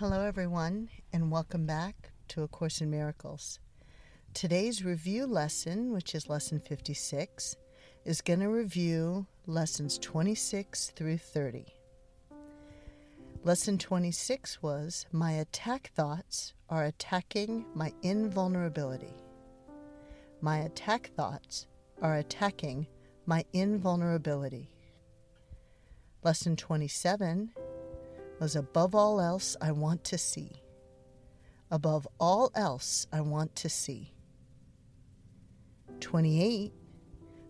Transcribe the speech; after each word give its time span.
Hello, 0.00 0.22
everyone, 0.22 0.88
and 1.12 1.30
welcome 1.30 1.66
back 1.66 2.12
to 2.28 2.42
A 2.42 2.48
Course 2.48 2.80
in 2.80 2.90
Miracles. 2.90 3.58
Today's 4.32 4.82
review 4.82 5.26
lesson, 5.26 5.92
which 5.92 6.14
is 6.14 6.26
lesson 6.26 6.58
56, 6.58 7.54
is 8.06 8.22
going 8.22 8.40
to 8.40 8.48
review 8.48 9.26
lessons 9.46 9.98
26 9.98 10.92
through 10.96 11.18
30. 11.18 11.66
Lesson 13.44 13.76
26 13.76 14.62
was 14.62 15.04
My 15.12 15.32
attack 15.32 15.90
thoughts 15.94 16.54
are 16.70 16.86
attacking 16.86 17.66
my 17.74 17.92
invulnerability. 18.02 19.12
My 20.40 20.60
attack 20.60 21.10
thoughts 21.14 21.66
are 22.00 22.16
attacking 22.16 22.86
my 23.26 23.44
invulnerability. 23.52 24.70
Lesson 26.24 26.56
27 26.56 27.50
was 28.40 28.56
above 28.56 28.94
all 28.94 29.20
else 29.20 29.54
I 29.60 29.70
want 29.70 30.02
to 30.04 30.18
see. 30.18 30.62
Above 31.70 32.08
all 32.18 32.50
else 32.56 33.06
I 33.12 33.20
want 33.20 33.54
to 33.56 33.68
see. 33.68 34.14
28 36.00 36.72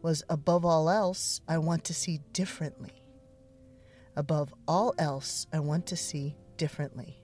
was 0.00 0.22
above 0.30 0.64
all 0.64 0.88
else 0.88 1.40
I 1.48 1.58
want 1.58 1.82
to 1.84 1.94
see 1.94 2.20
differently. 2.32 3.02
Above 4.14 4.54
all 4.68 4.94
else 4.96 5.48
I 5.52 5.58
want 5.58 5.86
to 5.86 5.96
see 5.96 6.36
differently. 6.56 7.20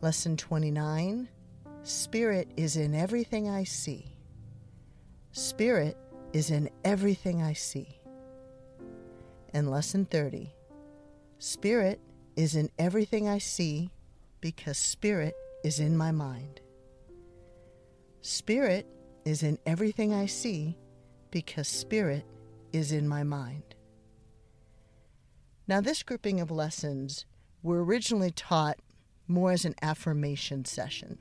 Lesson 0.00 0.36
29 0.36 1.28
Spirit 1.84 2.48
is 2.56 2.76
in 2.76 2.94
everything 2.94 3.50
I 3.50 3.64
see. 3.64 4.16
Spirit 5.32 5.96
is 6.32 6.50
in 6.50 6.70
everything 6.84 7.42
I 7.42 7.52
see. 7.52 8.00
And 9.52 9.70
lesson 9.70 10.06
30 10.06 10.54
Spirit 11.44 12.00
is 12.36 12.54
in 12.54 12.70
everything 12.78 13.28
I 13.28 13.38
see 13.38 13.90
because 14.40 14.78
Spirit 14.78 15.34
is 15.64 15.80
in 15.80 15.96
my 15.96 16.12
mind. 16.12 16.60
Spirit 18.20 18.86
is 19.24 19.42
in 19.42 19.58
everything 19.66 20.14
I 20.14 20.26
see 20.26 20.78
because 21.32 21.66
Spirit 21.66 22.24
is 22.72 22.92
in 22.92 23.08
my 23.08 23.24
mind. 23.24 23.74
Now, 25.66 25.80
this 25.80 26.04
grouping 26.04 26.40
of 26.40 26.52
lessons 26.52 27.26
were 27.60 27.84
originally 27.84 28.30
taught 28.30 28.78
more 29.26 29.50
as 29.50 29.64
an 29.64 29.74
affirmation 29.82 30.64
session. 30.64 31.18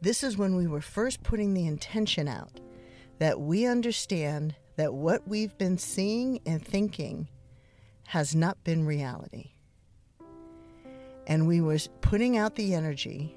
This 0.00 0.24
is 0.24 0.36
when 0.36 0.56
we 0.56 0.66
were 0.66 0.80
first 0.80 1.22
putting 1.22 1.54
the 1.54 1.68
intention 1.68 2.26
out 2.26 2.58
that 3.20 3.40
we 3.40 3.64
understand 3.64 4.56
that 4.74 4.92
what 4.92 5.28
we've 5.28 5.56
been 5.56 5.78
seeing 5.78 6.40
and 6.44 6.60
thinking 6.60 7.28
has 8.10 8.34
not 8.34 8.64
been 8.64 8.84
reality. 8.84 9.52
And 11.28 11.46
we 11.46 11.60
were 11.60 11.78
putting 12.00 12.36
out 12.36 12.56
the 12.56 12.74
energy 12.74 13.36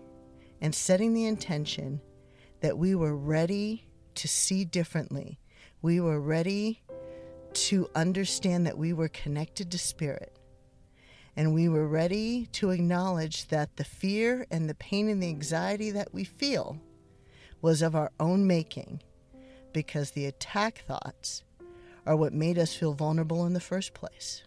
and 0.62 0.74
setting 0.74 1.14
the 1.14 1.28
intention 1.28 2.02
that 2.62 2.76
we 2.76 2.96
were 2.96 3.16
ready 3.16 3.86
to 4.16 4.28
see 4.28 4.66
differently. 4.66 5.40
We 5.84 6.00
were 6.00 6.20
ready 6.20 6.82
to 7.54 7.88
understand 7.94 8.66
that 8.66 8.80
we 8.80 8.94
were 8.94 9.10
connected 9.10 9.70
to 9.70 9.78
spirit. 9.78 10.40
And 11.36 11.54
we 11.54 11.70
were 11.70 11.88
ready 11.88 12.48
to 12.54 12.72
acknowledge 12.72 13.50
that 13.50 13.78
the 13.78 13.84
fear 13.84 14.48
and 14.50 14.68
the 14.68 14.74
pain 14.74 15.08
and 15.08 15.22
the 15.22 15.30
anxiety 15.30 15.92
that 15.92 16.16
we 16.16 16.24
feel 16.24 16.80
was 17.62 17.84
of 17.84 17.96
our 17.96 18.12
own 18.20 18.48
making 18.48 19.04
because 19.72 20.12
the 20.12 20.26
attack 20.26 20.84
thoughts 20.88 21.44
are 22.08 22.16
what 22.16 22.34
made 22.34 22.58
us 22.58 22.74
feel 22.74 22.94
vulnerable 22.94 23.46
in 23.46 23.54
the 23.54 23.60
first 23.60 23.94
place. 23.94 24.42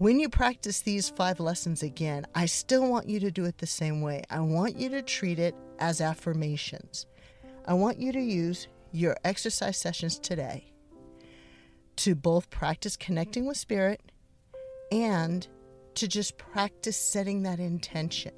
When 0.00 0.18
you 0.18 0.30
practice 0.30 0.80
these 0.80 1.10
five 1.10 1.40
lessons 1.40 1.82
again, 1.82 2.24
I 2.34 2.46
still 2.46 2.88
want 2.88 3.10
you 3.10 3.20
to 3.20 3.30
do 3.30 3.44
it 3.44 3.58
the 3.58 3.66
same 3.66 4.00
way. 4.00 4.22
I 4.30 4.40
want 4.40 4.78
you 4.78 4.88
to 4.88 5.02
treat 5.02 5.38
it 5.38 5.54
as 5.78 6.00
affirmations. 6.00 7.04
I 7.66 7.74
want 7.74 7.98
you 7.98 8.10
to 8.12 8.18
use 8.18 8.66
your 8.92 9.14
exercise 9.24 9.76
sessions 9.76 10.18
today 10.18 10.72
to 11.96 12.14
both 12.14 12.48
practice 12.48 12.96
connecting 12.96 13.44
with 13.44 13.58
spirit 13.58 14.00
and 14.90 15.46
to 15.96 16.08
just 16.08 16.38
practice 16.38 16.96
setting 16.96 17.42
that 17.42 17.60
intention. 17.60 18.32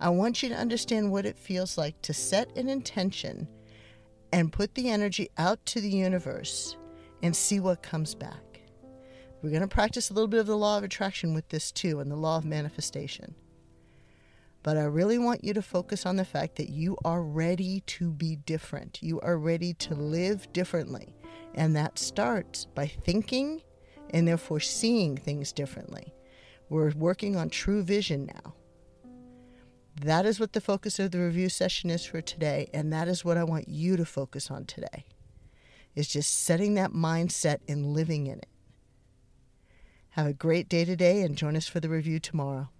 I 0.00 0.08
want 0.08 0.42
you 0.42 0.48
to 0.48 0.56
understand 0.56 1.12
what 1.12 1.24
it 1.24 1.38
feels 1.38 1.78
like 1.78 2.02
to 2.02 2.14
set 2.14 2.56
an 2.56 2.68
intention 2.68 3.46
and 4.32 4.52
put 4.52 4.74
the 4.74 4.90
energy 4.90 5.28
out 5.38 5.64
to 5.66 5.80
the 5.80 5.88
universe 5.88 6.76
and 7.22 7.36
see 7.36 7.60
what 7.60 7.80
comes 7.80 8.16
back. 8.16 8.45
We're 9.46 9.50
going 9.50 9.60
to 9.60 9.68
practice 9.68 10.10
a 10.10 10.12
little 10.12 10.26
bit 10.26 10.40
of 10.40 10.48
the 10.48 10.56
law 10.56 10.76
of 10.76 10.82
attraction 10.82 11.32
with 11.32 11.50
this 11.50 11.70
too 11.70 12.00
and 12.00 12.10
the 12.10 12.16
law 12.16 12.36
of 12.36 12.44
manifestation. 12.44 13.36
But 14.64 14.76
I 14.76 14.82
really 14.82 15.18
want 15.18 15.44
you 15.44 15.54
to 15.54 15.62
focus 15.62 16.04
on 16.04 16.16
the 16.16 16.24
fact 16.24 16.56
that 16.56 16.68
you 16.68 16.98
are 17.04 17.22
ready 17.22 17.84
to 17.86 18.10
be 18.10 18.34
different. 18.34 18.98
You 19.04 19.20
are 19.20 19.38
ready 19.38 19.72
to 19.74 19.94
live 19.94 20.52
differently. 20.52 21.14
And 21.54 21.76
that 21.76 21.96
starts 21.96 22.64
by 22.64 22.88
thinking 22.88 23.62
and 24.10 24.26
therefore 24.26 24.58
seeing 24.58 25.16
things 25.16 25.52
differently. 25.52 26.12
We're 26.68 26.90
working 26.96 27.36
on 27.36 27.48
true 27.48 27.84
vision 27.84 28.28
now. 28.34 28.54
That 30.00 30.26
is 30.26 30.40
what 30.40 30.54
the 30.54 30.60
focus 30.60 30.98
of 30.98 31.12
the 31.12 31.20
review 31.20 31.50
session 31.50 31.88
is 31.88 32.04
for 32.04 32.20
today, 32.20 32.68
and 32.74 32.92
that 32.92 33.06
is 33.06 33.24
what 33.24 33.36
I 33.36 33.44
want 33.44 33.68
you 33.68 33.96
to 33.96 34.04
focus 34.04 34.50
on 34.50 34.64
today. 34.64 35.06
Is 35.94 36.08
just 36.08 36.36
setting 36.42 36.74
that 36.74 36.90
mindset 36.90 37.58
and 37.68 37.94
living 37.94 38.26
in 38.26 38.38
it. 38.38 38.48
Have 40.16 40.26
a 40.26 40.32
great 40.32 40.70
day 40.70 40.86
today 40.86 41.20
and 41.20 41.36
join 41.36 41.56
us 41.56 41.68
for 41.68 41.78
the 41.78 41.90
review 41.90 42.18
tomorrow. 42.18 42.70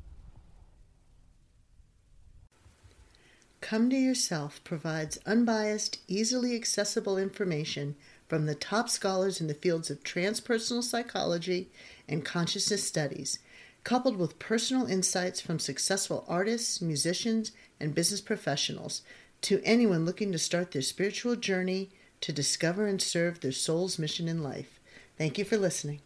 Come 3.60 3.90
to 3.90 3.96
Yourself 3.96 4.64
provides 4.64 5.18
unbiased, 5.26 5.98
easily 6.08 6.56
accessible 6.56 7.18
information 7.18 7.94
from 8.26 8.46
the 8.46 8.54
top 8.54 8.88
scholars 8.88 9.38
in 9.38 9.48
the 9.48 9.54
fields 9.54 9.90
of 9.90 10.02
transpersonal 10.02 10.82
psychology 10.82 11.68
and 12.08 12.24
consciousness 12.24 12.84
studies, 12.84 13.38
coupled 13.84 14.16
with 14.16 14.38
personal 14.38 14.86
insights 14.86 15.38
from 15.38 15.58
successful 15.58 16.24
artists, 16.26 16.80
musicians, 16.80 17.52
and 17.78 17.94
business 17.94 18.22
professionals 18.22 19.02
to 19.42 19.60
anyone 19.62 20.06
looking 20.06 20.32
to 20.32 20.38
start 20.38 20.70
their 20.70 20.80
spiritual 20.80 21.36
journey 21.36 21.90
to 22.22 22.32
discover 22.32 22.86
and 22.86 23.02
serve 23.02 23.40
their 23.40 23.52
soul's 23.52 23.98
mission 23.98 24.26
in 24.26 24.42
life. 24.42 24.80
Thank 25.18 25.36
you 25.36 25.44
for 25.44 25.58
listening. 25.58 26.00